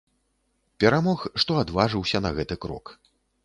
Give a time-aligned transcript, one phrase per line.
[0.83, 2.85] Перамог, што адважыўся на гэты крок.